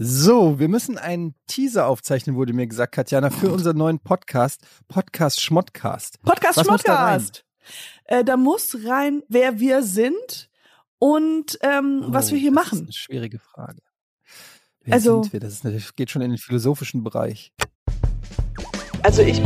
[0.00, 5.40] So, wir müssen einen Teaser aufzeichnen, wurde mir gesagt, Katjana, für unseren neuen Podcast, Podcast
[5.42, 6.22] Schmottcast.
[6.22, 7.44] Podcast Was muss da Schmottcast.
[8.06, 10.50] Da, äh, da muss rein, wer wir sind
[11.00, 12.78] und ähm, Oh, was wir hier das machen.
[12.78, 13.82] ist eine schwierige Frage.
[14.84, 15.40] Wer Also- sind wir?
[15.40, 17.52] Das, ist, das geht schon in den philosophischen Bereich.
[19.02, 19.42] Also ich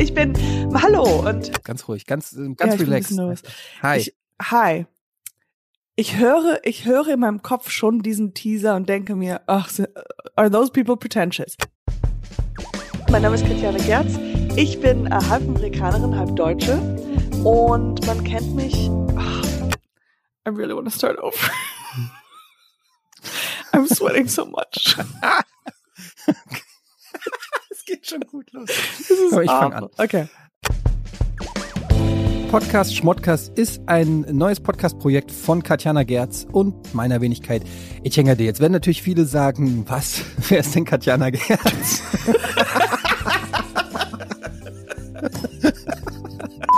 [0.00, 0.34] ich bin
[0.82, 3.48] hallo und Ganz ruhig, ganz, Ja, ganz ich bin ein relaxed.
[3.82, 3.98] Hi.
[3.98, 4.86] Ich, hi.
[5.94, 9.70] Ich höre, ich höre in meinem Kopf schon diesen Teaser und denke mir, ach,
[10.36, 11.54] are those people pretentious?
[13.10, 14.18] Mein Name ist Katjana Gerz.
[14.56, 16.78] Ich bin äh, halb Amerikanerin, halb Deutsche.
[17.44, 18.88] Und man kennt mich.
[19.18, 19.44] ach,
[20.46, 21.36] I really want to start over.
[23.72, 24.96] I'm sweating so much.
[27.70, 28.70] Es geht schon gut los.
[28.70, 29.90] Ist Aber ich fang awful.
[29.96, 30.04] an.
[30.04, 30.28] Okay.
[32.52, 37.62] Podcast Schmottcast ist ein neues Podcast-Projekt von Katjana Gerz und meiner Wenigkeit
[38.04, 38.44] Etienne D.
[38.44, 40.22] Jetzt werden natürlich viele sagen, was?
[40.50, 42.02] Wer ist denn Katjana Gerz?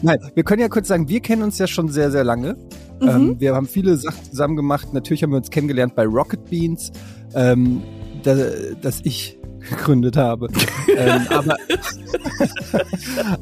[0.00, 2.56] Nein, wir können ja kurz sagen, wir kennen uns ja schon sehr, sehr lange.
[3.02, 3.08] Mhm.
[3.08, 4.94] Ähm, wir haben viele Sachen zusammen gemacht.
[4.94, 6.92] Natürlich haben wir uns kennengelernt bei Rocket Beans,
[7.34, 7.82] ähm,
[8.22, 8.36] da,
[8.80, 9.37] das ich
[9.68, 10.48] gegründet habe.
[10.96, 11.56] ähm, aber,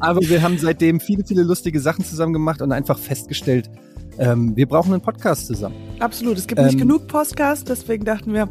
[0.01, 3.71] aber wir haben seitdem viele, viele lustige Sachen zusammen gemacht und einfach festgestellt,
[4.19, 5.75] ähm, wir brauchen einen Podcast zusammen.
[6.01, 6.39] Absolut.
[6.39, 8.49] Es gibt nicht Ähm, genug Podcasts, deswegen dachten wir,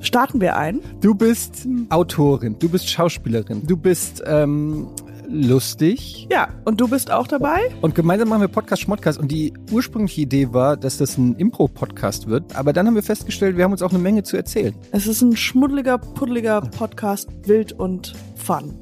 [0.00, 0.80] starten wir ein.
[1.00, 4.88] Du bist Autorin, du bist Schauspielerin, du bist ähm,
[5.28, 7.70] lustig Ja, und du bist auch dabei?
[7.82, 12.28] und gemeinsam machen wir Podcast Schmottcast und die ursprüngliche Idee war, dass das ein Impro-Podcast
[12.28, 14.74] wird, aber dann haben wir festgestellt, wir haben uns auch eine Menge zu erzählen.
[14.92, 18.74] Es ist ein schmuddeliger, puddeliger Podcast, wild und fun.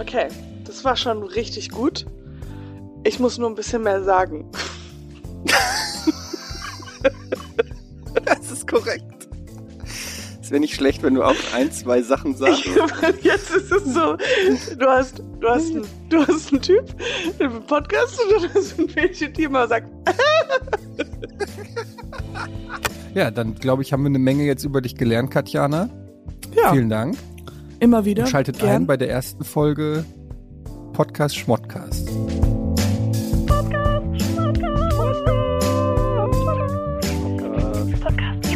[0.00, 0.28] Okay,
[0.64, 2.06] das war schon richtig gut.
[3.04, 4.44] Ich muss nur ein bisschen mehr sagen.
[8.24, 9.28] Das ist korrekt.
[10.42, 12.64] Es wäre nicht schlecht, wenn du auch ein, zwei Sachen sagst.
[13.22, 14.16] Jetzt ist es so,
[14.76, 16.84] du hast, du hast, einen, du hast einen Typ
[17.38, 19.88] im Podcast und dann hast du ein Mädchen, die immer sagt,
[23.14, 25.88] Ja, dann glaube ich, haben wir eine Menge jetzt über dich gelernt, Katjana.
[26.56, 27.16] ja, Vielen Dank.
[27.78, 28.24] immer wieder.
[28.24, 28.70] Und schaltet gern.
[28.82, 30.04] ein bei der ersten Folge
[30.92, 32.08] Podcast Schmottcast.
[38.02, 38.51] Podcast